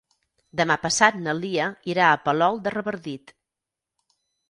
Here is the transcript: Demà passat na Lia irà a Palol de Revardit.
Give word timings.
Demà 0.61 0.77
passat 0.85 1.19
na 1.27 1.35
Lia 1.43 1.69
irà 1.93 2.09
a 2.09 2.19
Palol 2.25 2.61
de 2.67 2.77
Revardit. 2.79 3.39